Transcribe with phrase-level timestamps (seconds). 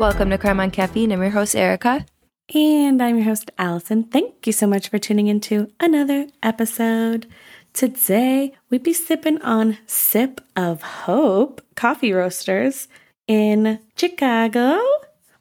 [0.00, 1.12] Welcome to Crime on Caffeine.
[1.12, 2.06] I'm your host, Erica.
[2.54, 4.04] And I'm your host, Allison.
[4.04, 7.26] Thank you so much for tuning into another episode.
[7.74, 12.88] Today, we'd be sipping on Sip of Hope coffee roasters
[13.26, 14.80] in Chicago.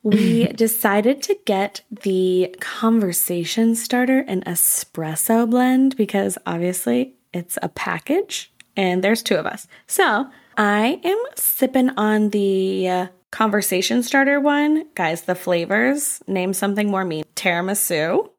[0.03, 8.51] We decided to get the conversation starter and espresso blend because obviously it's a package
[8.75, 9.67] and there's two of us.
[9.87, 14.85] So I am sipping on the uh, conversation starter one.
[14.95, 18.29] Guys, the flavors name something more mean tiramisu,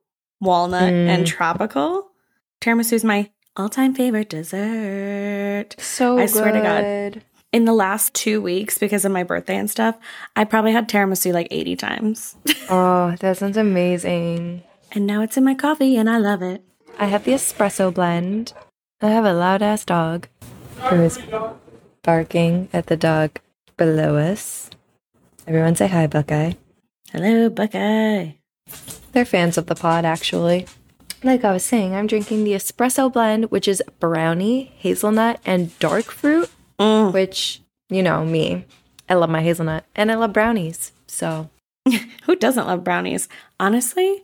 [0.41, 1.09] walnut, Mm.
[1.09, 2.09] and tropical.
[2.61, 5.75] Tiramisu is my all time favorite dessert.
[5.79, 7.23] So I swear to God.
[7.53, 9.97] In the last two weeks, because of my birthday and stuff,
[10.37, 12.37] I probably had tiramisu like 80 times.
[12.73, 14.63] Oh, that sounds amazing.
[14.93, 16.63] and now it's in my coffee and I love it.
[17.01, 18.53] I have the espresso blend.
[19.03, 20.29] I have a loud ass dog
[20.77, 21.19] who is
[22.05, 23.41] barking at the dog
[23.77, 24.71] below us.
[25.51, 26.53] Everyone say hi, Buckeye.
[27.11, 28.35] Hello, Buckeye.
[29.11, 30.69] They're fans of the pod, actually.
[31.25, 36.05] Like I was saying, I'm drinking the espresso blend, which is brownie, hazelnut, and dark
[36.05, 37.13] fruit, Mm.
[37.13, 38.65] which, you know, me.
[39.09, 40.93] I love my hazelnut and I love brownies.
[41.09, 41.51] So,
[42.27, 43.29] Who doesn't love brownies?
[43.59, 44.23] Honestly,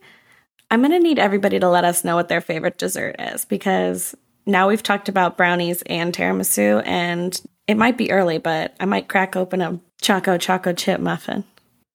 [0.71, 4.15] I'm going to need everybody to let us know what their favorite dessert is because
[4.47, 9.09] now we've talked about brownies and tiramisu, and it might be early, but I might
[9.09, 11.45] crack open a Choco Choco Chip muffin.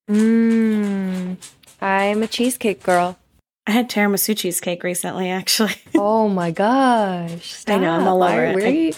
[0.10, 1.38] mmm,
[1.82, 3.18] I'm a cheesecake girl.
[3.68, 5.76] I had tiramisu cheesecake recently, actually.
[5.96, 7.64] Oh my gosh.
[7.68, 8.32] I know, I'm all Stop.
[8.34, 8.98] over I, it.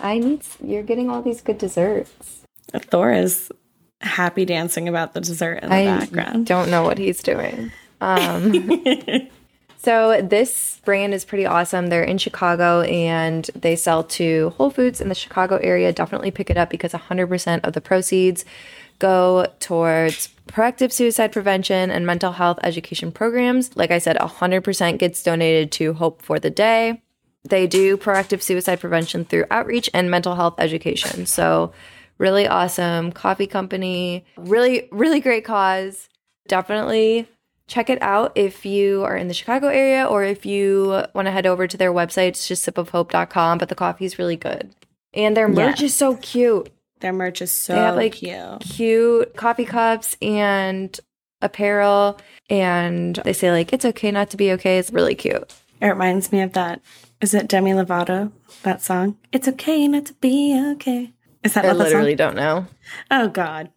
[0.00, 2.42] I need, you're getting all these good desserts.
[2.72, 3.50] Thor is
[4.00, 6.46] happy dancing about the dessert in the I background.
[6.46, 7.70] don't know what he's doing.
[8.00, 8.52] Um,
[9.82, 11.86] so this brand is pretty awesome.
[11.86, 15.90] They're in Chicago and they sell to Whole Foods in the Chicago area.
[15.90, 18.44] Definitely pick it up because 100% of the proceeds
[18.98, 23.74] go towards proactive suicide prevention and mental health education programs.
[23.74, 27.00] Like I said, 100% gets donated to Hope for the Day.
[27.48, 31.24] They do proactive suicide prevention through outreach and mental health education.
[31.24, 31.72] So,
[32.18, 36.10] really awesome coffee company, really, really great cause.
[36.48, 37.26] Definitely
[37.70, 41.30] check it out if you are in the Chicago area or if you want to
[41.30, 42.28] head over to their website.
[42.28, 44.74] It's just sipofhope.com, but the coffee is really good.
[45.14, 45.86] And their merch Yeah.
[45.86, 46.68] is so cute.
[46.98, 48.60] Their merch is so They have like cute.
[48.60, 50.98] cute coffee cups and
[51.40, 52.18] apparel.
[52.50, 54.78] And they say, like, it's okay not to be okay.
[54.78, 55.54] It's really cute.
[55.80, 56.82] It reminds me of that.
[57.20, 58.32] Is it Demi Lovato?
[58.64, 59.16] That song?
[59.32, 61.12] It's okay not to be okay.
[61.44, 62.16] Is that I literally song?
[62.16, 62.66] don't know.
[63.10, 63.70] Oh God.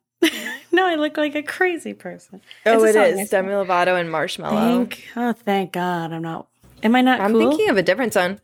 [0.77, 2.41] no, I look like a crazy person.
[2.65, 3.45] Oh, It's it a is song.
[3.45, 4.49] Demi Lovato and Marshmello.
[4.49, 6.11] Thank, oh, thank God.
[6.11, 6.47] I'm not.
[6.83, 7.49] Am I not I'm cool?
[7.51, 8.39] thinking of a different song.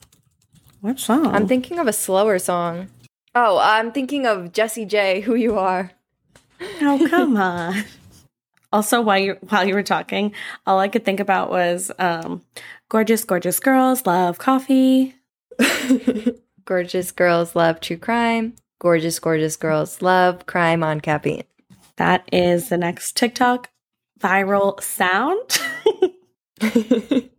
[0.81, 1.27] what song?
[1.27, 2.87] I'm thinking of a slower song.
[3.35, 5.21] Oh, I'm thinking of Jessie J.
[5.21, 5.91] Who you are?
[6.81, 7.83] oh, come on.
[8.71, 10.33] Also, while you while you were talking,
[10.65, 12.43] all I could think about was um,
[12.87, 15.15] gorgeous, gorgeous girls love coffee.
[16.65, 18.53] Gorgeous girls love true crime.
[18.79, 21.43] Gorgeous, gorgeous girls love crime on caffeine.
[21.99, 23.69] That is the next TikTok
[24.21, 25.59] viral sound.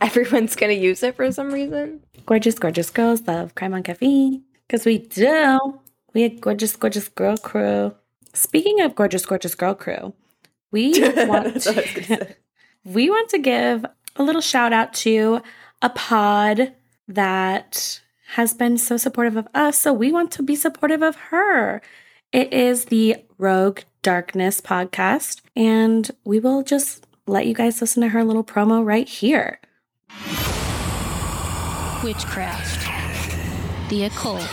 [0.00, 2.00] Everyone's gonna use it for some reason.
[2.24, 5.58] gorgeous, gorgeous girls love crime on caffeine because we do.
[6.14, 7.94] We a gorgeous, gorgeous girl crew.
[8.32, 10.14] Speaking of gorgeous, gorgeous girl crew,
[10.72, 12.26] we want That's what I was gonna
[12.86, 13.84] we want to give
[14.16, 15.42] a little shout out to
[15.82, 16.72] a pod
[17.06, 19.78] that has been so supportive of us.
[19.78, 21.82] So we want to be supportive of her.
[22.36, 28.10] It is the Rogue Darkness podcast, and we will just let you guys listen to
[28.10, 29.58] her little promo right here.
[32.04, 32.82] witchcraft,
[33.88, 34.46] the occult,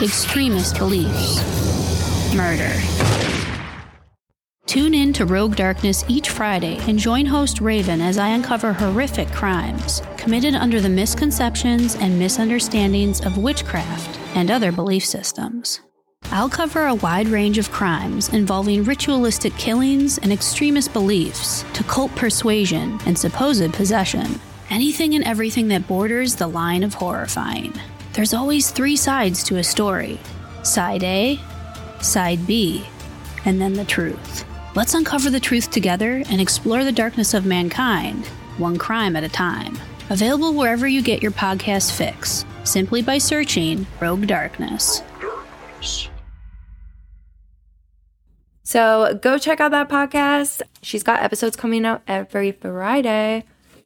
[0.00, 1.44] extremist beliefs,
[2.34, 2.72] murder.
[4.64, 9.28] Tune in to Rogue Darkness each Friday and join host Raven as I uncover horrific
[9.32, 15.80] crimes committed under the misconceptions and misunderstandings of witchcraft and other belief systems.
[16.32, 22.14] I'll cover a wide range of crimes involving ritualistic killings and extremist beliefs, to cult
[22.14, 24.40] persuasion and supposed possession.
[24.70, 27.74] Anything and everything that borders the line of horrifying.
[28.12, 30.20] There's always three sides to a story
[30.62, 31.40] side A,
[32.00, 32.84] side B,
[33.44, 34.44] and then the truth.
[34.76, 38.24] Let's uncover the truth together and explore the darkness of mankind,
[38.56, 39.76] one crime at a time.
[40.10, 45.02] Available wherever you get your podcast fix, simply by searching Rogue Darkness.
[48.70, 50.62] So go check out that podcast.
[50.80, 53.42] She's got episodes coming out every Friday.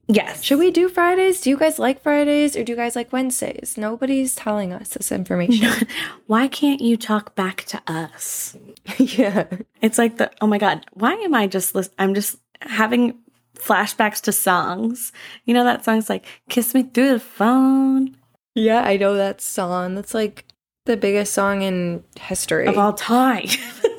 [0.09, 0.43] Yes.
[0.43, 1.41] Should we do Fridays?
[1.41, 3.79] Do you guys like Fridays or do you guys like Wednesdays?
[3.79, 5.71] Nobody's telling us this information.
[6.27, 8.59] Why can't you talk back to us?
[8.99, 9.47] yeah.
[9.81, 13.15] It's like the oh my god, why am I just lis- I'm just having
[13.55, 15.13] flashbacks to songs.
[15.47, 18.19] You know that song's like kiss me through the phone
[18.55, 19.95] Yeah, I know that song.
[19.95, 20.45] That's like
[20.85, 22.67] the biggest song in history.
[22.67, 23.49] of all time.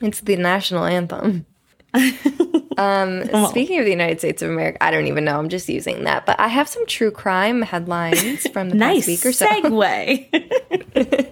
[0.00, 1.46] It's the national anthem.
[1.94, 3.48] um, Oh.
[3.50, 5.38] speaking of the United States of America, I don't even know.
[5.38, 6.26] I'm just using that.
[6.26, 9.46] But I have some true crime headlines from the nice past week or so.
[9.46, 11.30] segue.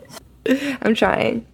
[0.83, 1.47] I'm trying.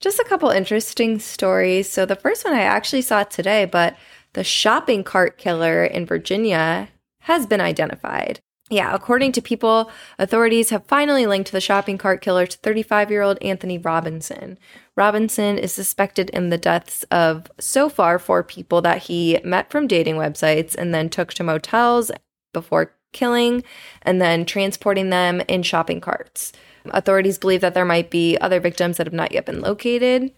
[0.00, 1.88] Just a couple interesting stories.
[1.88, 3.96] So the first one I actually saw today, but
[4.34, 6.88] the shopping cart killer in Virginia
[7.20, 8.40] has been identified.
[8.70, 13.20] Yeah, according to people, authorities have finally linked the shopping cart killer to 35 year
[13.20, 14.58] old Anthony Robinson.
[14.96, 19.86] Robinson is suspected in the deaths of so far four people that he met from
[19.86, 22.10] dating websites and then took to motels
[22.54, 23.62] before killing
[24.02, 26.52] and then transporting them in shopping carts.
[26.86, 30.32] Authorities believe that there might be other victims that have not yet been located.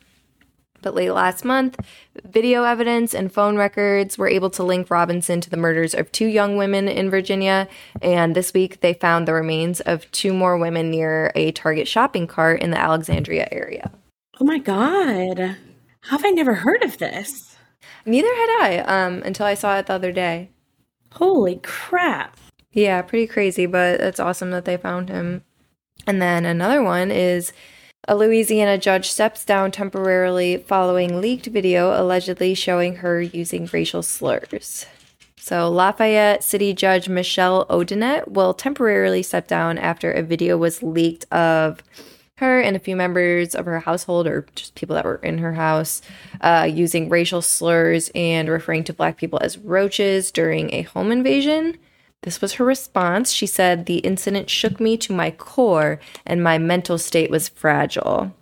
[0.87, 1.81] But late last month,
[2.23, 6.27] video evidence and phone records were able to link Robinson to the murders of two
[6.27, 7.67] young women in Virginia.
[8.01, 12.29] And this week, they found the remains of two more women near a Target shopping
[12.29, 13.91] cart in the Alexandria area.
[14.39, 15.57] oh my god.
[16.03, 17.57] How have I never heard of this?
[18.05, 20.51] Neither had I um, until I saw it the other day.
[21.15, 22.37] Holy crap.
[22.71, 25.43] Yeah, pretty crazy, but it's awesome that they found him.
[26.07, 27.53] And then another one is
[28.09, 34.87] a Louisiana judge steps down temporarily following leaked video allegedly showing her using racial slurs.
[35.39, 41.31] So, Lafayette City Judge Michelle Odinet will temporarily step down after a video was leaked
[41.33, 41.83] of
[42.39, 45.55] her and a few members of her household, or just people that were in her
[45.55, 46.03] house,
[46.41, 51.79] uh, using racial slurs and referring to black people as roaches during a home invasion.
[52.23, 53.33] This was her response.
[53.33, 58.35] She said, The incident shook me to my core and my mental state was fragile.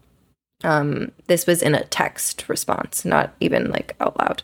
[0.62, 4.42] Um, this was in a text response, not even like out loud.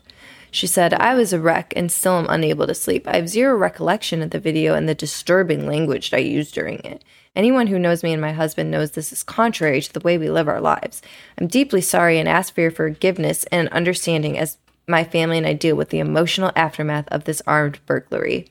[0.50, 3.06] She said, I was a wreck and still am unable to sleep.
[3.06, 7.04] I have zero recollection of the video and the disturbing language I used during it.
[7.36, 10.28] Anyone who knows me and my husband knows this is contrary to the way we
[10.28, 11.00] live our lives.
[11.38, 15.52] I'm deeply sorry and ask for your forgiveness and understanding as my family and I
[15.52, 18.48] deal with the emotional aftermath of this armed burglary.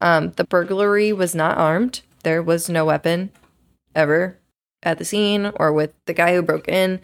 [0.00, 2.02] Um, the burglary was not armed.
[2.22, 3.30] There was no weapon
[3.94, 4.38] ever
[4.82, 7.00] at the scene or with the guy who broke in,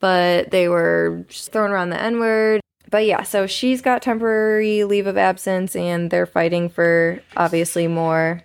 [0.00, 2.60] but they were just throwing around the N word.
[2.90, 8.42] But yeah, so she's got temporary leave of absence and they're fighting for obviously more.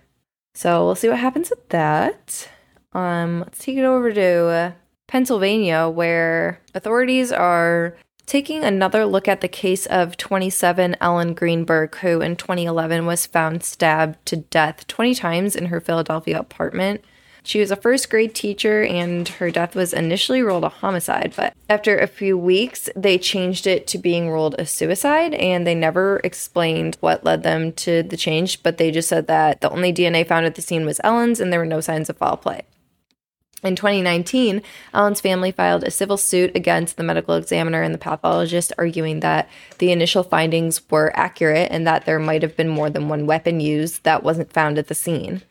[0.54, 2.48] So we'll see what happens with that.
[2.92, 4.74] Um, let's take it over to
[5.06, 7.96] Pennsylvania, where authorities are
[8.30, 13.64] taking another look at the case of 27 Ellen Greenberg, who in 2011 was found
[13.64, 17.04] stabbed to death 20 times in her Philadelphia apartment.
[17.42, 21.54] She was a first grade teacher, and her death was initially ruled a homicide, but
[21.68, 26.20] after a few weeks, they changed it to being ruled a suicide, and they never
[26.22, 30.24] explained what led them to the change, but they just said that the only DNA
[30.24, 32.62] found at the scene was Ellen's, and there were no signs of foul play.
[33.62, 34.62] In 2019,
[34.94, 39.50] Ellen's family filed a civil suit against the medical examiner and the pathologist, arguing that
[39.78, 43.60] the initial findings were accurate and that there might have been more than one weapon
[43.60, 45.42] used that wasn't found at the scene.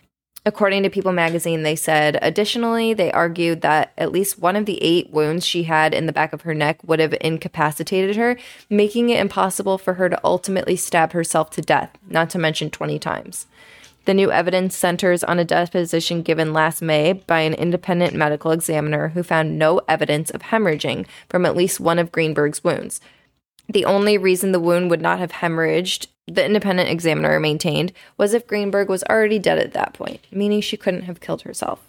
[0.46, 4.82] According to People magazine, they said additionally, they argued that at least one of the
[4.82, 8.38] eight wounds she had in the back of her neck would have incapacitated her,
[8.70, 12.98] making it impossible for her to ultimately stab herself to death, not to mention 20
[12.98, 13.46] times.
[14.10, 19.10] The new evidence centers on a deposition given last May by an independent medical examiner
[19.10, 23.02] who found no evidence of hemorrhaging from at least one of Greenberg's wounds.
[23.72, 28.48] The only reason the wound would not have hemorrhaged, the independent examiner maintained, was if
[28.48, 31.80] Greenberg was already dead at that point, meaning she couldn't have killed herself.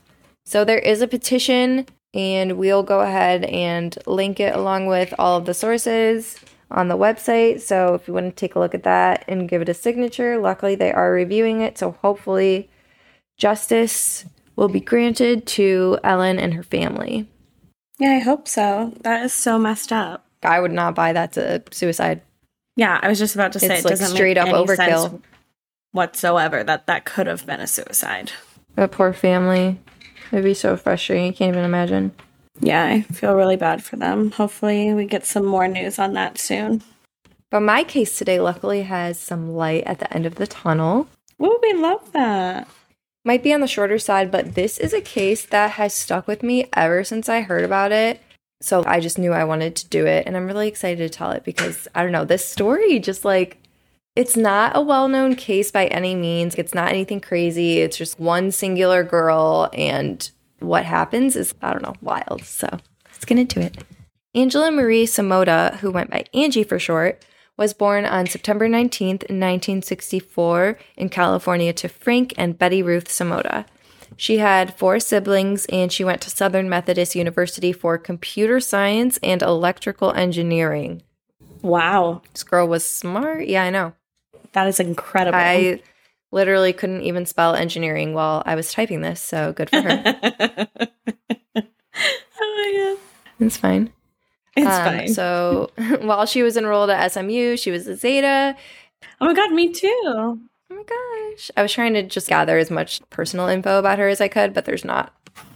[0.44, 5.38] So there is a petition, and we'll go ahead and link it along with all
[5.38, 6.38] of the sources
[6.70, 7.60] on the website.
[7.60, 10.38] So if you want to take a look at that and give it a signature,
[10.38, 11.78] luckily they are reviewing it.
[11.78, 12.70] So hopefully
[13.36, 14.24] justice
[14.56, 17.28] will be granted to Ellen and her family.
[17.98, 18.94] Yeah, I hope so.
[19.02, 20.26] That is so messed up.
[20.42, 22.22] I would not buy that's a suicide.
[22.76, 25.20] Yeah, I was just about to say It's it like doesn't straight up overkill.
[25.92, 28.32] whatsoever that that could have been a suicide.
[28.76, 29.78] That poor family.
[30.32, 31.26] It'd be so frustrating.
[31.26, 32.12] You can't even imagine.
[32.60, 34.32] Yeah, I feel really bad for them.
[34.32, 36.82] Hopefully, we get some more news on that soon.
[37.50, 41.08] But my case today luckily has some light at the end of the tunnel.
[41.42, 42.68] Ooh, we love that.
[43.24, 46.42] Might be on the shorter side, but this is a case that has stuck with
[46.42, 48.20] me ever since I heard about it.
[48.62, 51.30] So I just knew I wanted to do it, and I'm really excited to tell
[51.30, 53.56] it because I don't know, this story just like
[54.16, 56.54] It's not a well known case by any means.
[56.56, 57.78] It's not anything crazy.
[57.78, 60.28] It's just one singular girl, and
[60.60, 62.44] what happens is, I don't know, wild.
[62.44, 62.68] So
[63.06, 63.82] let's get into it.
[64.34, 67.24] Angela Marie Samota, who went by Angie for short,
[67.56, 73.66] was born on September 19th, 1964, in California to Frank and Betty Ruth Samota.
[74.16, 79.42] She had four siblings and she went to Southern Methodist University for computer science and
[79.42, 81.02] electrical engineering.
[81.62, 82.22] Wow.
[82.32, 83.46] This girl was smart.
[83.46, 83.94] Yeah, I know.
[84.52, 85.38] That is incredible.
[85.38, 85.82] I
[86.32, 90.02] literally couldn't even spell engineering while I was typing this, so good for her.
[91.56, 91.62] oh
[92.38, 92.99] my god.
[93.46, 93.92] it's fine.
[94.56, 95.08] It's Um, fine.
[95.14, 95.70] So
[96.00, 98.56] while she was enrolled at SMU, she was a Zeta.
[99.20, 99.88] oh my god, me too.
[100.06, 100.38] Oh
[100.70, 101.50] my gosh.
[101.56, 104.52] I was trying to just gather as much personal info about her as I could,
[104.54, 105.12] but there's not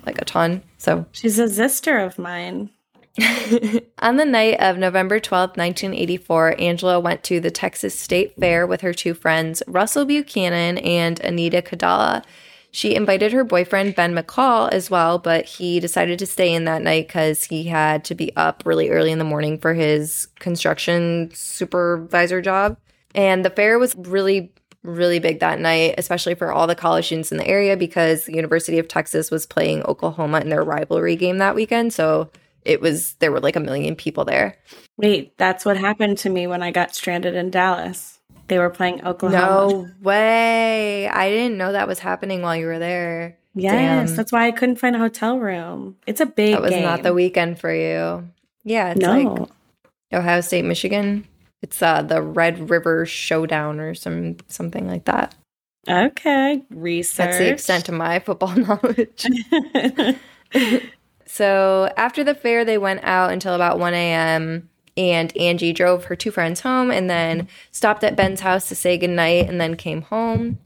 [0.06, 0.62] like a ton.
[0.78, 2.70] So She's a sister of mine.
[4.00, 8.80] on the night of November 12th, 1984, Angela went to the Texas State Fair with
[8.80, 12.24] her two friends, Russell Buchanan and Anita Kadala.
[12.72, 16.82] She invited her boyfriend, Ben McCall, as well, but he decided to stay in that
[16.82, 21.30] night because he had to be up really early in the morning for his construction
[21.32, 22.76] supervisor job.
[23.14, 24.52] And the fair was really,
[24.82, 28.34] really big that night, especially for all the college students in the area because the
[28.34, 31.92] University of Texas was playing Oklahoma in their rivalry game that weekend.
[31.92, 32.28] So
[32.64, 34.56] it was, there were like a million people there.
[34.96, 38.20] Wait, that's what happened to me when I got stranded in Dallas.
[38.48, 39.38] They were playing Oklahoma.
[39.46, 41.08] No way.
[41.08, 43.38] I didn't know that was happening while you were there.
[43.54, 43.72] Yes,
[44.08, 44.16] Damn.
[44.16, 45.96] that's why I couldn't find a hotel room.
[46.06, 46.82] It's a big That was game.
[46.82, 48.28] not the weekend for you.
[48.64, 49.12] Yeah, it's no.
[49.22, 49.48] like
[50.12, 51.26] Ohio State, Michigan.
[51.62, 55.34] It's uh the Red River Showdown or some something like that.
[55.88, 56.62] okay.
[56.70, 57.16] Research.
[57.16, 59.26] That's the extent of my football knowledge.
[61.34, 64.70] so after the fair, they went out until about 1 a.m.
[64.96, 68.96] And Angie drove her two friends home and then stopped at Ben's house to say
[68.96, 70.60] goodnight and then came home.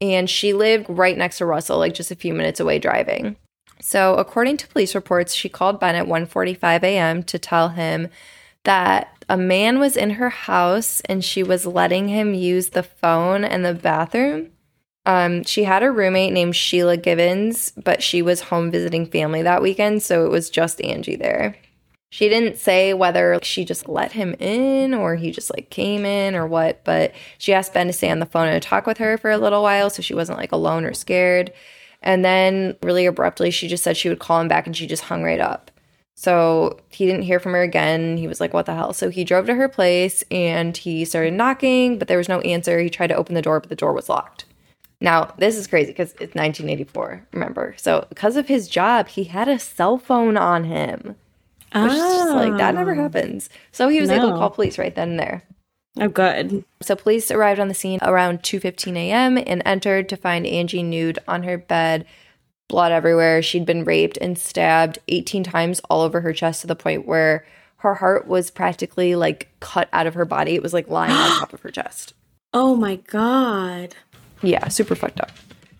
[0.00, 3.34] And she lived right next to Russell, like just a few minutes away driving.
[3.80, 7.24] So according to police reports, she called Ben at 1:45 a.m.
[7.24, 8.06] to tell him
[8.62, 13.42] that a man was in her house and she was letting him use the phone
[13.42, 14.52] and the bathroom.
[15.04, 19.62] Um, she had a roommate named Sheila Gibbons, but she was home visiting family that
[19.62, 21.56] weekend, so it was just Angie there.
[22.10, 26.34] She didn't say whether she just let him in or he just like came in
[26.34, 29.16] or what, but she asked Ben to stay on the phone and talk with her
[29.16, 31.52] for a little while so she wasn't like alone or scared.
[32.02, 35.04] And then, really abruptly, she just said she would call him back and she just
[35.04, 35.70] hung right up.
[36.14, 38.18] So he didn't hear from her again.
[38.18, 38.92] He was like, What the hell?
[38.92, 42.78] So he drove to her place and he started knocking, but there was no answer.
[42.80, 44.44] He tried to open the door, but the door was locked.
[45.02, 47.74] Now, this is crazy because it's 1984, remember?
[47.76, 51.16] So, because of his job, he had a cell phone on him,
[51.74, 53.02] which is just like that never ah.
[53.02, 53.50] happens.
[53.72, 55.42] So, he was able to call police right then and there.
[56.00, 56.64] Oh, good.
[56.80, 59.36] So police arrived on the scene around 2:15 a.m.
[59.36, 62.06] and entered to find Angie nude on her bed,
[62.68, 63.42] blood everywhere.
[63.42, 67.44] She'd been raped and stabbed 18 times all over her chest to the point where
[67.78, 70.54] her heart was practically like cut out of her body.
[70.54, 72.14] It was like lying on top of her chest.
[72.54, 73.94] Oh my god.
[74.42, 75.30] Yeah, super fucked up.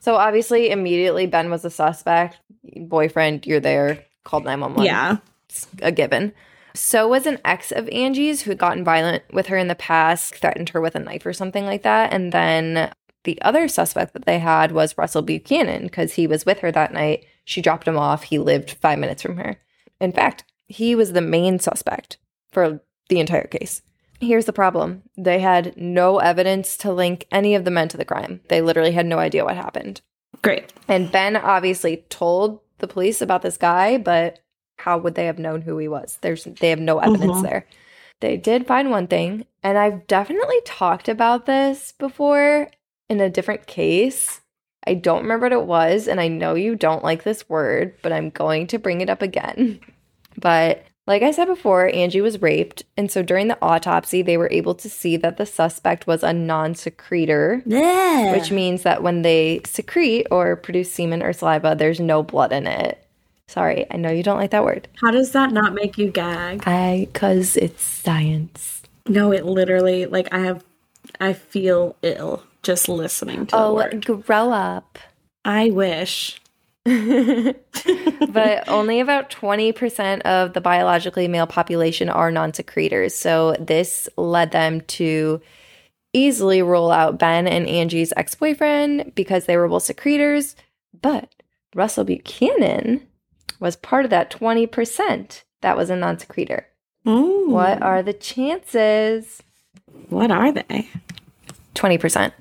[0.00, 2.38] So obviously immediately Ben was a suspect.
[2.76, 4.04] Boyfriend, you're there.
[4.24, 5.16] Called 911 Yeah.
[5.48, 6.32] it's a given.
[6.74, 10.34] So was an ex of Angie's who had gotten violent with her in the past,
[10.36, 12.12] threatened her with a knife or something like that.
[12.12, 12.90] And then
[13.24, 16.92] the other suspect that they had was Russell Buchanan because he was with her that
[16.92, 17.26] night.
[17.44, 18.22] She dropped him off.
[18.24, 19.58] He lived five minutes from her.
[20.00, 22.16] In fact, he was the main suspect
[22.50, 23.82] for the entire case.
[24.22, 28.04] Here's the problem they had no evidence to link any of the men to the
[28.04, 28.40] crime.
[28.48, 30.00] They literally had no idea what happened.
[30.42, 30.72] Great.
[30.86, 34.38] And Ben obviously told the police about this guy, but
[34.78, 36.18] how would they have known who he was?
[36.22, 37.42] There's they have no evidence Mhm.
[37.42, 37.66] there.
[38.20, 42.68] They did find one thing, and I've definitely talked about this before
[43.08, 44.40] in a different case.
[44.86, 48.12] I don't remember what it was, and I know you don't like this word, but
[48.12, 49.80] I'm going to bring it up again.
[50.40, 54.48] But like I said before, Angie was raped, and so during the autopsy, they were
[54.52, 58.32] able to see that the suspect was a non-secretor Yeah.
[58.32, 62.66] which means that when they secrete or produce semen or saliva, there's no blood in
[62.66, 63.04] it.
[63.48, 64.88] Sorry, I know you don't like that word.
[65.00, 66.62] How does that not make you gag?
[66.66, 68.82] I, cause it's science.
[69.08, 70.64] No, it literally like I have
[71.20, 74.98] I feel ill just listening to Oh, grow up.
[75.44, 76.40] I wish.
[76.84, 83.14] but only about 20% of the biologically male population are non secretors.
[83.14, 85.40] So this led them to
[86.12, 90.56] easily rule out Ben and Angie's ex boyfriend because they were both secretors.
[91.00, 91.32] But
[91.74, 93.06] Russell Buchanan
[93.60, 96.66] was part of that 20% that was a non secretor.
[97.06, 97.48] Mm.
[97.48, 99.42] What are the chances?
[100.08, 100.88] What are they?
[101.74, 102.32] 20%.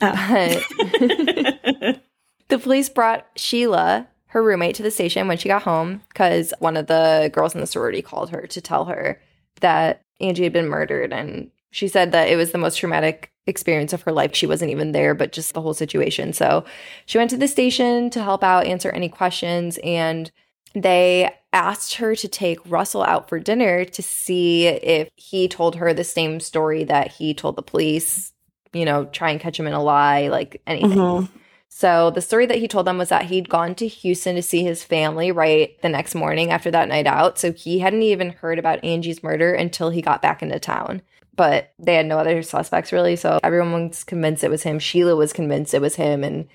[0.00, 2.02] But
[2.48, 6.76] the police brought Sheila, her roommate, to the station when she got home because one
[6.76, 9.20] of the girls in the sorority called her to tell her
[9.60, 11.12] that Angie had been murdered.
[11.12, 14.34] And she said that it was the most traumatic experience of her life.
[14.34, 16.32] She wasn't even there, but just the whole situation.
[16.32, 16.64] So
[17.06, 20.30] she went to the station to help out, answer any questions, and
[20.74, 25.94] they asked her to take Russell out for dinner to see if he told her
[25.94, 28.32] the same story that he told the police,
[28.72, 30.98] you know, try and catch him in a lie, like anything.
[30.98, 31.38] Mm-hmm.
[31.76, 34.62] So the story that he told them was that he'd gone to Houston to see
[34.62, 37.36] his family right the next morning after that night out.
[37.36, 41.02] So he hadn't even heard about Angie's murder until he got back into town.
[41.34, 43.16] But they had no other suspects really.
[43.16, 44.78] So everyone was convinced it was him.
[44.78, 46.22] Sheila was convinced it was him.
[46.22, 46.46] And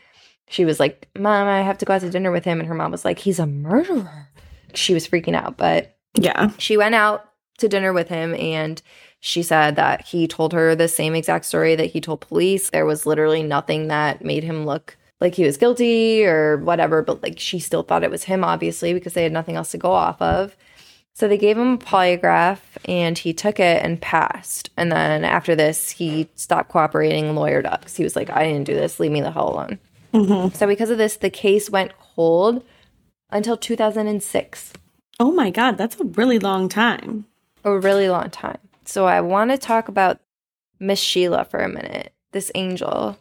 [0.47, 2.61] she was like, Mom, I have to go out to dinner with him.
[2.61, 4.29] And her mom was like, He's a murderer.
[4.73, 5.57] She was freaking out.
[5.57, 6.51] But Yeah.
[6.57, 7.25] she went out
[7.57, 8.81] to dinner with him and
[9.19, 12.69] she said that he told her the same exact story that he told police.
[12.69, 17.21] There was literally nothing that made him look like he was guilty or whatever, but
[17.23, 19.91] like she still thought it was him, obviously, because they had nothing else to go
[19.91, 20.55] off of.
[21.13, 24.69] So they gave him a polygraph and he took it and passed.
[24.77, 28.45] And then after this, he stopped cooperating and lawyered up 'cause he was like, I
[28.45, 28.99] didn't do this.
[28.99, 29.79] Leave me the hell alone.
[30.13, 30.55] Mhm.
[30.55, 32.63] So because of this, the case went cold
[33.31, 34.71] until 2006.
[35.19, 37.25] Oh my God, that's a really long time.
[37.65, 38.57] a really long time.
[38.85, 40.19] So I want to talk about
[40.79, 43.17] Miss Sheila for a minute, this angel.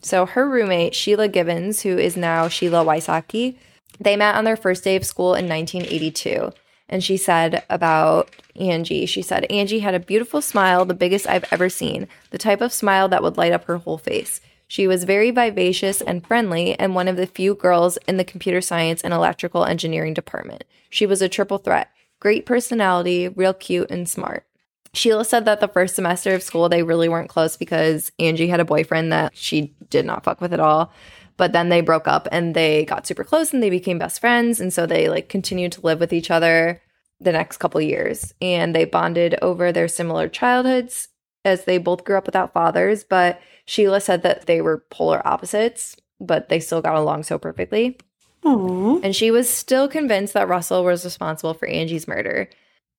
[0.00, 3.56] So her roommate, Sheila Gibbons, who is now Sheila Wysocki,
[4.00, 6.52] they met on their first day of school in 1982.
[6.88, 11.50] And she said about Angie, she said, Angie had a beautiful smile, the biggest I've
[11.50, 14.40] ever seen, the type of smile that would light up her whole face.
[14.68, 18.60] She was very vivacious and friendly, and one of the few girls in the computer
[18.60, 20.64] science and electrical engineering department.
[20.90, 24.46] She was a triple threat great personality, real cute, and smart.
[24.94, 28.60] Sheila said that the first semester of school, they really weren't close because Angie had
[28.60, 30.92] a boyfriend that she did not fuck with at all.
[31.38, 34.60] But then they broke up and they got super close and they became best friends.
[34.60, 36.82] And so they like continued to live with each other
[37.20, 38.34] the next couple years.
[38.42, 41.08] And they bonded over their similar childhoods
[41.44, 43.02] as they both grew up without fathers.
[43.02, 47.98] But Sheila said that they were polar opposites, but they still got along so perfectly.
[48.44, 49.00] Oh.
[49.02, 52.48] And she was still convinced that Russell was responsible for Angie's murder.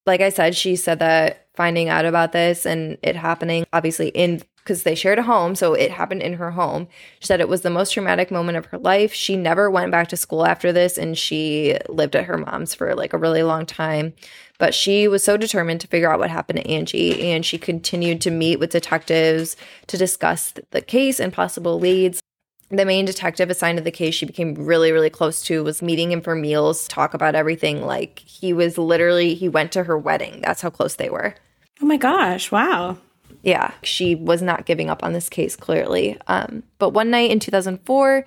[0.05, 4.41] Like I said, she said that finding out about this and it happening, obviously, in
[4.63, 6.87] because they shared a home, so it happened in her home.
[7.19, 9.13] She said it was the most traumatic moment of her life.
[9.13, 12.95] She never went back to school after this and she lived at her mom's for
[12.95, 14.13] like a really long time.
[14.59, 18.21] But she was so determined to figure out what happened to Angie and she continued
[18.21, 22.21] to meet with detectives to discuss the case and possible leads
[22.69, 26.11] the main detective assigned to the case she became really really close to was meeting
[26.11, 30.41] him for meals talk about everything like he was literally he went to her wedding
[30.41, 31.35] that's how close they were
[31.81, 32.97] Oh my gosh, wow.
[33.41, 37.39] yeah she was not giving up on this case clearly um, but one night in
[37.39, 38.25] 2004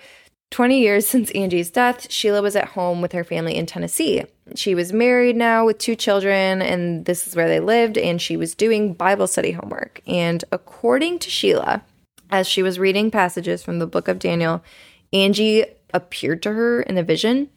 [0.50, 4.22] 20 years since angie's death sheila was at home with her family in tennessee
[4.54, 8.36] she was married now with two children and this is where they lived and she
[8.36, 11.82] was doing bible study homework and according to sheila
[12.30, 14.62] as she was reading passages from the book of Daniel,
[15.12, 17.48] Angie appeared to her in a vision.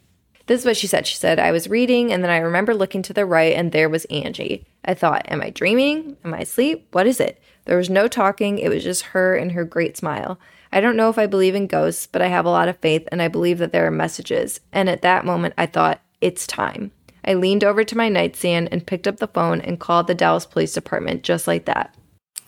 [0.49, 1.05] This is what she said.
[1.05, 3.87] She said, I was reading, and then I remember looking to the right, and there
[3.87, 4.65] was Angie.
[4.83, 6.17] I thought, Am I dreaming?
[6.25, 6.87] Am I asleep?
[6.91, 7.39] What is it?
[7.65, 8.57] There was no talking.
[8.57, 10.39] It was just her and her great smile.
[10.71, 13.07] I don't know if I believe in ghosts, but I have a lot of faith,
[13.11, 14.59] and I believe that there are messages.
[14.71, 16.93] And at that moment, I thought, It's time.
[17.23, 20.47] I leaned over to my nightstand and picked up the phone and called the Dallas
[20.47, 21.95] Police Department just like that.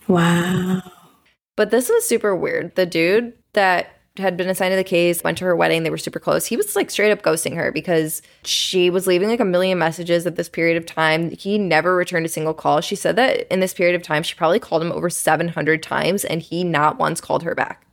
[0.07, 0.81] Wow.
[1.55, 2.73] But this was super weird.
[2.73, 5.83] The dude that had been assigned to the case went to her wedding.
[5.83, 6.45] They were super close.
[6.45, 10.25] He was like straight up ghosting her because she was leaving like a million messages
[10.27, 11.31] at this period of time.
[11.31, 12.81] He never returned a single call.
[12.81, 16.25] She said that in this period of time, she probably called him over 700 times
[16.25, 17.85] and he not once called her back.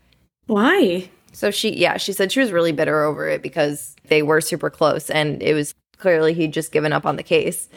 [0.46, 1.08] Why?
[1.32, 4.70] So she, yeah, she said she was really bitter over it because they were super
[4.70, 7.68] close and it was clearly he'd just given up on the case.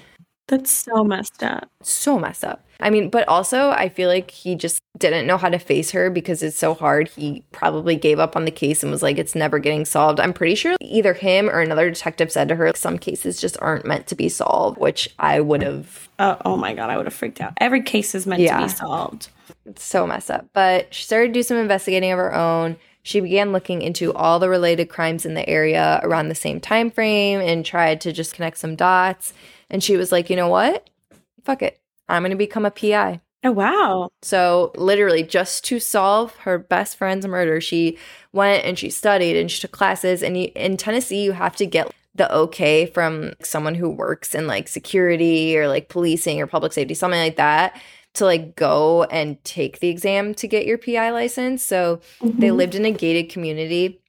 [0.48, 1.70] That's so messed up.
[1.84, 2.66] so messed up.
[2.82, 6.10] I mean, but also I feel like he just didn't know how to face her
[6.10, 7.08] because it's so hard.
[7.10, 10.20] He probably gave up on the case and was like, it's never getting solved.
[10.20, 13.86] I'm pretty sure either him or another detective said to her, some cases just aren't
[13.86, 17.14] meant to be solved, which I would have Oh, oh my God, I would have
[17.16, 17.54] freaked out.
[17.58, 18.60] Every case is meant Yeah.
[18.60, 19.30] to be solved.
[19.66, 20.48] it's so messed up.
[20.54, 22.78] But she started to do some investigating of her own.
[23.04, 26.92] She began looking into all the related crimes in the area around the same time
[26.92, 29.34] frame and tried to just connect some dots.
[29.72, 30.88] And she was like, you know what?
[31.44, 31.80] Fuck it.
[32.12, 33.22] I'm going to become a PI.
[33.44, 34.10] Oh, wow.
[34.22, 37.98] So, literally, just to solve her best friend's murder, she
[38.34, 40.22] went and she studied and she took classes.
[40.22, 44.46] And you, in Tennessee, you have to get the okay from someone who works in
[44.46, 47.82] like security or like policing or public safety, something like that.
[48.14, 51.64] to like go and take the exam to get your PI license.
[51.64, 52.02] So
[52.38, 52.56] they Mhm.
[52.58, 54.02] lived in a gated community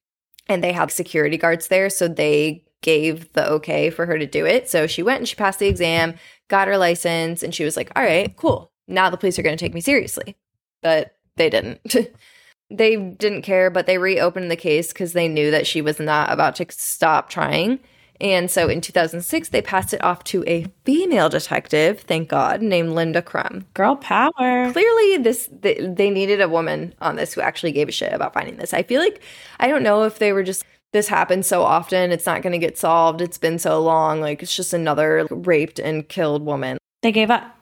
[0.48, 1.88] and they had security guards there.
[1.88, 4.68] So they gave the okay for her to do it.
[4.68, 6.14] So she went and she passed the exam,
[6.48, 8.70] got her license, and she was like, all right, cool.
[8.86, 10.36] Now the police are going to take me seriously.
[10.82, 11.80] But they didn't.
[12.70, 16.30] they didn't care, but they reopened the case because they knew that she was not
[16.30, 17.78] about to stop trying.
[18.20, 22.90] And so in 2006, they passed it off to a female detective, thank God, named
[22.90, 23.66] Linda Crum.
[23.74, 24.30] Girl power.
[24.72, 28.32] Clearly, this they, they needed a woman on this who actually gave a shit about
[28.32, 28.72] finding this.
[28.72, 29.20] I feel like
[29.58, 32.58] I don't know if they were just this happens so often, it's not going to
[32.58, 33.20] get solved.
[33.20, 36.78] It's been so long, like it's just another raped and killed woman.
[37.02, 37.56] They gave up.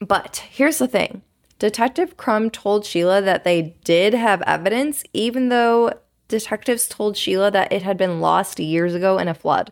[0.00, 1.22] But here's the thing
[1.58, 5.92] Detective Crum told Sheila that they did have evidence, even though
[6.28, 9.70] detectives told Sheila that it had been lost years ago in a flood.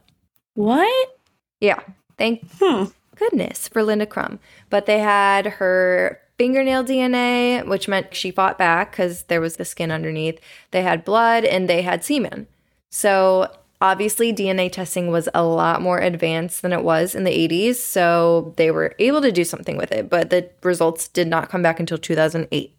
[0.55, 1.18] What?
[1.61, 1.81] Yeah,
[2.16, 2.85] thank Hmm.
[3.16, 4.38] goodness for Linda Crum.
[4.68, 9.64] But they had her fingernail DNA, which meant she fought back because there was the
[9.64, 10.38] skin underneath.
[10.70, 12.46] They had blood and they had semen.
[12.90, 13.50] So
[13.81, 17.76] obviously, DNA testing was a lot more advanced than it was in the 80s.
[17.76, 21.62] So they were able to do something with it, but the results did not come
[21.62, 22.76] back until 2008.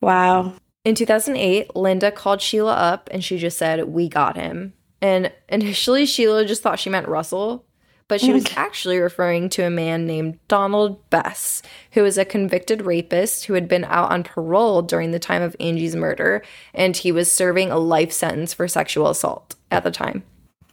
[0.00, 0.54] Wow.
[0.84, 4.72] In 2008, Linda called Sheila up and she just said, We got him.
[5.00, 7.64] And initially, Sheila just thought she meant Russell,
[8.12, 8.56] but she was mm.
[8.58, 13.66] actually referring to a man named Donald Bess, who was a convicted rapist who had
[13.66, 16.42] been out on parole during the time of Angie's murder,
[16.74, 20.24] and he was serving a life sentence for sexual assault at the time.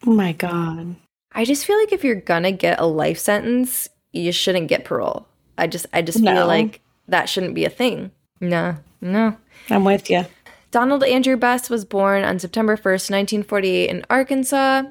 [0.05, 0.97] Oh my God.
[1.31, 5.25] I just feel like if you're gonna get a life sentence, you shouldn't get parole.
[5.57, 6.35] I just I just No.
[6.35, 8.11] feel like that shouldn't be a thing.
[8.41, 9.37] No, no.
[9.69, 10.25] I'm with you.
[10.71, 14.83] Donald Andrew Bess was born on September 1st, 1948, in Arkansas,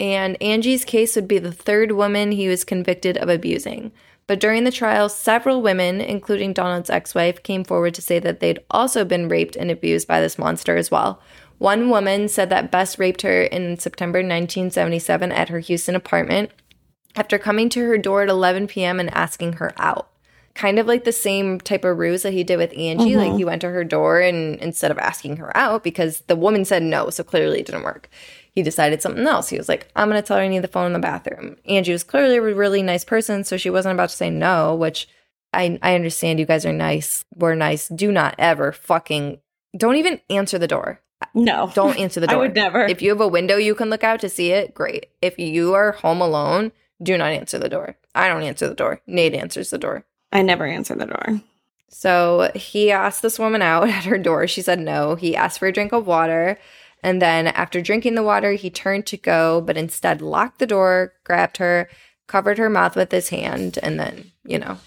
[0.00, 3.92] and Angie's case would be the third woman he was convicted of abusing.
[4.26, 8.40] But during the trial, several women, including Donald's ex wife, came forward to say that
[8.40, 11.20] they'd also been raped and abused by this monster as well.
[11.58, 16.50] One woman said that Bess raped her in September 1977 at her Houston apartment
[17.16, 18.98] after coming to her door at 11 p.m.
[18.98, 20.10] and asking her out.
[20.54, 23.16] Kind of like the same type of ruse that he did with Angie.
[23.16, 23.38] Like mm-hmm.
[23.38, 26.82] he went to her door and instead of asking her out, because the woman said
[26.82, 28.08] no, so clearly it didn't work,
[28.54, 29.48] he decided something else.
[29.48, 31.56] He was like, I'm going to tell her I need the phone in the bathroom.
[31.66, 35.08] Angie was clearly a really nice person, so she wasn't about to say no, which
[35.52, 37.24] I, I understand you guys are nice.
[37.34, 37.88] We're nice.
[37.88, 39.38] Do not ever fucking,
[39.76, 41.00] don't even answer the door.
[41.34, 41.72] No.
[41.74, 42.36] Don't answer the door.
[42.36, 42.84] I would never.
[42.86, 45.06] If you have a window you can look out to see it, great.
[45.20, 46.70] If you are home alone,
[47.02, 47.96] do not answer the door.
[48.14, 49.00] I don't answer the door.
[49.06, 50.04] Nate answers the door.
[50.32, 51.40] I never answer the door.
[51.88, 54.46] So he asked this woman out at her door.
[54.46, 55.14] She said no.
[55.16, 56.58] He asked for a drink of water.
[57.04, 61.12] And then after drinking the water, he turned to go, but instead locked the door,
[61.22, 61.90] grabbed her,
[62.26, 64.78] covered her mouth with his hand, and then, you know,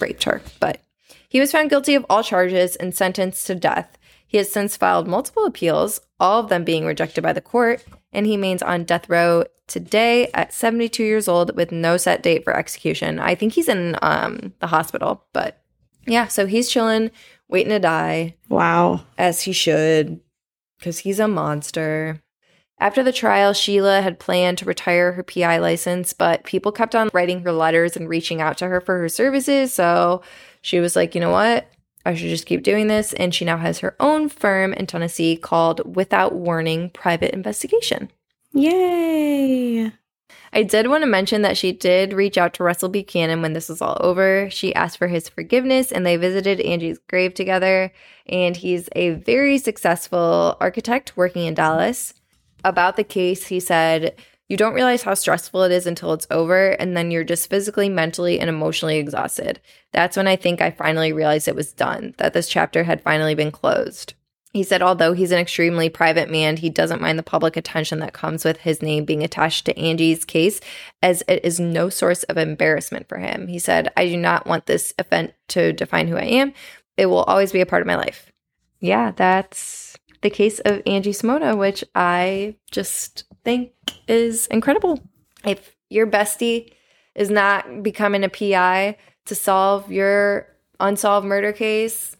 [0.00, 0.40] raped her.
[0.60, 0.80] But
[1.28, 3.98] he was found guilty of all charges and sentenced to death.
[4.26, 8.24] He has since filed multiple appeals, all of them being rejected by the court, and
[8.24, 12.56] he remains on death row today at 72 years old with no set date for
[12.56, 13.18] execution.
[13.18, 15.60] I think he's in um, the hospital, but
[16.06, 17.10] yeah, so he's chilling,
[17.48, 19.02] waiting to die, Wow.
[19.18, 20.20] as he should,
[20.78, 22.20] because he's a monster.
[22.80, 27.10] After the trial, Sheila had planned to retire her PI license, but people kept on
[27.12, 29.74] writing her letters and reaching out to her for her services.
[29.74, 30.22] So
[30.62, 31.68] she was like, you know what?
[32.04, 33.12] I should just keep doing this.
[33.14, 38.10] And she now has her own firm in Tennessee called Without Warning Private Investigation.
[38.52, 39.92] Yay.
[40.52, 43.68] I did want to mention that she did reach out to Russell Buchanan when this
[43.68, 44.48] was all over.
[44.50, 47.92] She asked for his forgiveness and they visited Angie's grave together.
[48.26, 52.14] And he's a very successful architect working in Dallas.
[52.64, 54.16] About the case, he said,
[54.48, 57.88] You don't realize how stressful it is until it's over, and then you're just physically,
[57.88, 59.60] mentally, and emotionally exhausted.
[59.92, 63.34] That's when I think I finally realized it was done, that this chapter had finally
[63.34, 64.14] been closed.
[64.58, 68.12] He said, although he's an extremely private man, he doesn't mind the public attention that
[68.12, 70.60] comes with his name being attached to Angie's case,
[71.00, 73.46] as it is no source of embarrassment for him.
[73.46, 76.54] He said, I do not want this event to define who I am.
[76.96, 78.32] It will always be a part of my life.
[78.80, 83.70] Yeah, that's the case of Angie Samota, which I just think
[84.08, 85.00] is incredible.
[85.44, 86.72] If your bestie
[87.14, 90.48] is not becoming a PI to solve your
[90.80, 92.16] unsolved murder case,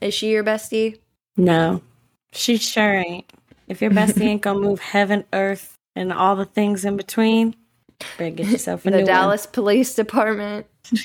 [0.00, 0.96] is she your bestie?
[1.36, 1.82] No.
[2.32, 3.30] She sure ain't.
[3.68, 7.54] If your bestie ain't gonna move heaven, earth, and all the things in between,
[8.18, 10.66] better get yourself a the new Dallas Police Department.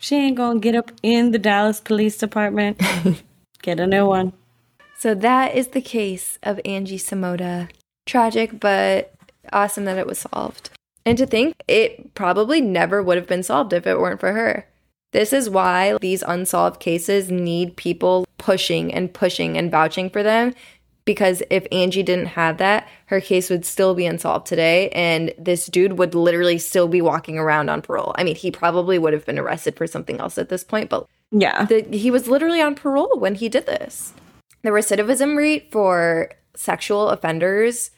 [0.00, 2.80] She ain't gonna get up in the Dallas Police Department.
[3.62, 4.32] get a new one.
[4.96, 7.68] So that is the case of Angie Samota.
[8.06, 9.12] Tragic, but
[9.52, 10.70] awesome that it was solved.
[11.04, 14.66] And to think it probably never would have been solved if it weren't for her.
[15.12, 20.54] This is why these unsolved cases need people pushing and pushing and vouching for them.
[21.04, 24.90] Because if Angie didn't have that, her case would still be unsolved today.
[24.90, 28.14] And this dude would literally still be walking around on parole.
[28.18, 31.06] I mean, he probably would have been arrested for something else at this point, but
[31.30, 31.64] Yeah.
[31.64, 34.12] the, he was literally on parole when he did this.
[34.62, 37.90] The recidivism rate for sexual offenders,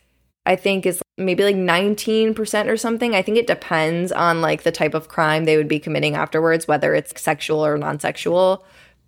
[0.46, 3.14] I think, is maybe like 19% or something.
[3.14, 6.66] I think it depends on like the type of crime they would be committing afterwards,
[6.66, 8.64] whether it's sexual or non sexual.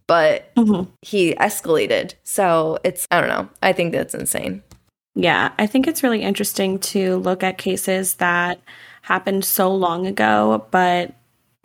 [0.06, 0.88] But Mhm.
[1.00, 2.14] he escalated.
[2.22, 3.48] So it's, I don't know.
[3.62, 4.62] I think that's insane.
[5.14, 8.60] Yeah, I think it's really interesting to look at cases that
[9.02, 11.12] happened so long ago, but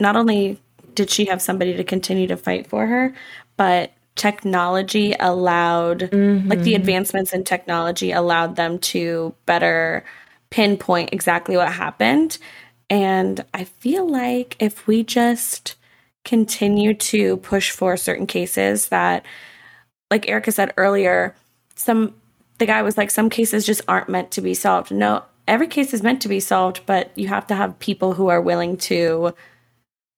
[0.00, 0.60] not only
[0.94, 3.14] did she have somebody to continue to fight for her,
[3.56, 10.04] but technology allowed, like the advancements in technology allowed them to better
[10.50, 12.38] pinpoint exactly what happened.
[12.90, 15.74] And I feel like if we just
[16.24, 19.24] continue to push for certain cases that,
[20.10, 21.34] like Erica said earlier,
[21.74, 22.14] some
[22.58, 24.90] the guy was like, some cases just aren't meant to be solved.
[24.90, 28.28] No, every case is meant to be solved, but you have to have people who
[28.28, 29.34] are willing to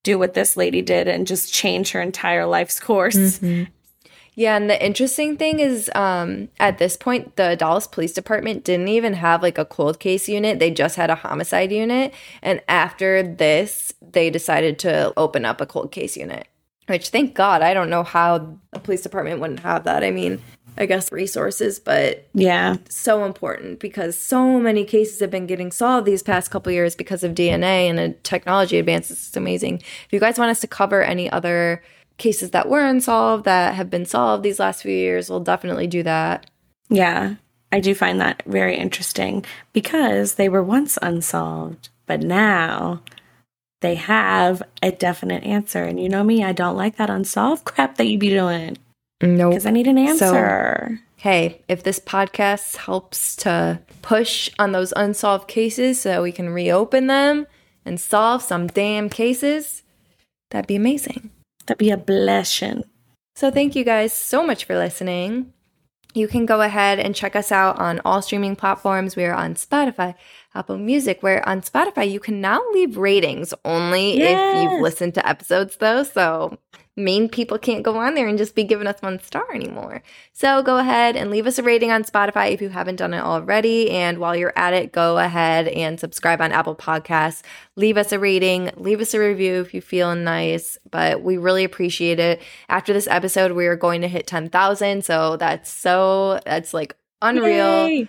[0.03, 3.17] do what this lady did and just change her entire life's course.
[3.17, 3.71] Mm-hmm.
[4.37, 8.89] Yeah, and the interesting thing is, um, at this point, the Dallas Police Department didn't
[8.89, 10.59] even have like a cold case unit.
[10.59, 12.15] They just had a homicide unit.
[12.43, 16.47] And after this, they decided to open up a cold case unit.
[16.87, 20.03] Which, thank God, I don't know how a police department wouldn't have that.
[20.03, 20.41] I mean,
[20.79, 22.77] I guess resources, but Yeah.
[22.89, 27.23] so important because so many cases have been getting solved these past couple years because
[27.23, 29.29] of DNA and uh, technology advances.
[29.29, 29.83] It's amazing.
[30.07, 31.83] If you guys want us to cover any other
[32.21, 36.05] cases that were unsolved that have been solved these last few years, we'll definitely do
[36.05, 36.49] that.
[36.89, 37.35] Yeah.
[37.73, 43.03] I do find that very interesting because they were once unsolved, but now
[43.81, 45.85] they have a definite answer.
[45.85, 48.77] And you know me, I don't like that unsolved crap that you be doing
[49.23, 49.49] No.
[49.49, 51.01] because I need an answer.
[51.17, 56.51] Hey, if this podcast helps to push on those unsolved cases so that we can
[56.51, 57.47] reopen them
[57.85, 59.83] and solve some damn cases,
[60.51, 61.31] that'd be amazing.
[61.71, 62.83] That'd be a blessing.
[63.37, 65.53] So, thank you guys so much for listening.
[66.15, 69.15] You can go ahead and check us out on all streaming platforms.
[69.15, 70.17] We are on Spotify,
[70.53, 71.23] Apple Music.
[71.23, 76.03] Where on Spotify, you can now leave ratings only if you've listened to episodes, though.
[76.03, 76.59] So,
[77.01, 80.03] main people can't go on there and just be giving us one star anymore.
[80.33, 83.21] So, go ahead and leave us a rating on Spotify if you haven't done it
[83.21, 83.91] already.
[83.91, 87.43] And while you're at it, go ahead and subscribe on Apple Podcasts.
[87.77, 91.65] Leave us a rating, leave us a review if you feel nice, but we really
[91.65, 92.41] appreciate it.
[92.69, 95.05] After this episode, we are going to hit 10,000.
[95.05, 97.89] So that's so, that's like unreal.
[97.89, 98.09] Yay.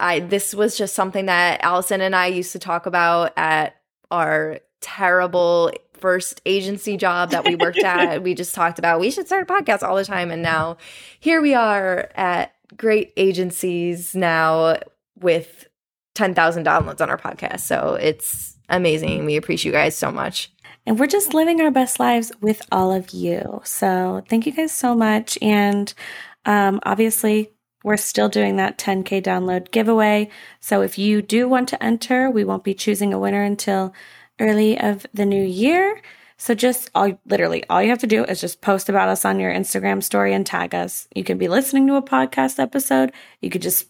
[0.00, 3.76] I, this was just something that Allison and I used to talk about at
[4.10, 8.22] our terrible first agency job that we worked at.
[8.22, 10.30] We just talked about we should start a podcast all the time.
[10.30, 10.76] And now
[11.18, 14.78] here we are at great agencies now
[15.18, 15.66] with
[16.14, 17.60] 10,000 downloads on our podcast.
[17.60, 19.24] So it's amazing.
[19.24, 20.52] We appreciate you guys so much.
[20.84, 23.60] And we're just living our best lives with all of you.
[23.64, 25.38] So thank you guys so much.
[25.40, 25.92] And
[26.44, 27.52] um, obviously,
[27.84, 30.28] we're still doing that 10K download giveaway.
[30.60, 33.92] So if you do want to enter, we won't be choosing a winner until
[34.40, 36.00] early of the new year.
[36.36, 39.38] So just all literally all you have to do is just post about us on
[39.38, 41.06] your Instagram story and tag us.
[41.14, 43.12] You could be listening to a podcast episode.
[43.40, 43.86] You could just,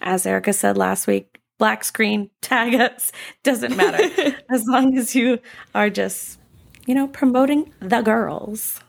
[0.00, 3.12] as Erica said last week, black screen, tag us.
[3.42, 4.34] Doesn't matter.
[4.50, 5.40] as long as you
[5.74, 6.38] are just,
[6.86, 8.80] you know, promoting the girls.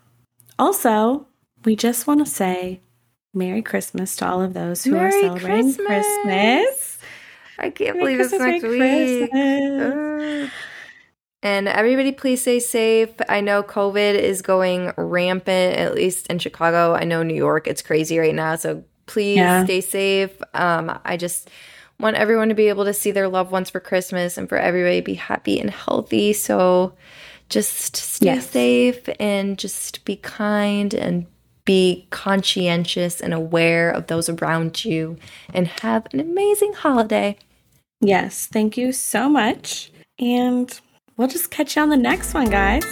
[0.57, 1.27] Also,
[1.65, 2.79] we just want to say
[3.33, 6.05] Merry Christmas to all of those who are celebrating Christmas.
[6.23, 6.97] Christmas.
[7.59, 10.51] I can't Merry believe it's Christmas, next Merry week.
[11.43, 13.09] And everybody, please stay safe.
[13.27, 16.93] I know COVID is going rampant, at least in Chicago.
[16.93, 18.55] I know New York, it's crazy right now.
[18.55, 19.63] So please Yeah.
[19.63, 20.31] stay safe.
[20.53, 21.49] Um, I just
[21.99, 24.97] want everyone to be able to see their loved ones for Christmas and for everybody
[25.01, 26.33] to be happy and healthy.
[26.33, 26.93] So
[27.49, 28.49] just stay Yes.
[28.49, 31.25] safe and just be kind and
[31.65, 35.17] be conscientious and aware of those around you
[35.53, 37.37] and have an amazing holiday.
[37.99, 39.91] Yes, thank you so much.
[40.17, 40.79] And
[41.17, 42.85] we'll just catch you on the next one, guys.